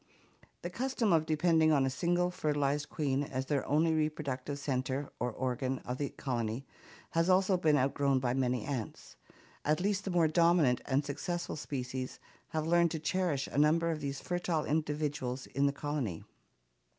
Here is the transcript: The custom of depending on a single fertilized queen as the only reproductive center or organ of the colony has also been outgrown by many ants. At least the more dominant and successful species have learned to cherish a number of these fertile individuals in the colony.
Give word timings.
The 0.63 0.71
custom 0.71 1.13
of 1.13 1.27
depending 1.27 1.71
on 1.71 1.85
a 1.85 1.89
single 1.91 2.31
fertilized 2.31 2.89
queen 2.89 3.21
as 3.21 3.45
the 3.45 3.63
only 3.65 3.93
reproductive 3.93 4.57
center 4.57 5.11
or 5.19 5.31
organ 5.31 5.77
of 5.85 5.99
the 5.99 6.09
colony 6.09 6.65
has 7.11 7.29
also 7.29 7.55
been 7.55 7.77
outgrown 7.77 8.17
by 8.19 8.33
many 8.33 8.65
ants. 8.65 9.15
At 9.63 9.79
least 9.79 10.03
the 10.03 10.09
more 10.09 10.27
dominant 10.27 10.81
and 10.87 11.05
successful 11.05 11.55
species 11.55 12.17
have 12.47 12.65
learned 12.65 12.89
to 12.89 12.99
cherish 12.99 13.45
a 13.45 13.59
number 13.59 13.91
of 13.91 13.99
these 14.01 14.19
fertile 14.19 14.65
individuals 14.65 15.45
in 15.45 15.67
the 15.67 15.71
colony. 15.71 16.23